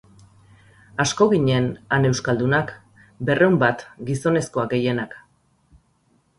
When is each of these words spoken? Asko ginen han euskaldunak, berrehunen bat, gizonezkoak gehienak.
Asko 1.03 1.27
ginen 1.33 1.67
han 1.97 2.09
euskaldunak, 2.11 2.73
berrehunen 3.29 3.61
bat, 3.67 3.87
gizonezkoak 4.11 4.77
gehienak. 4.77 5.17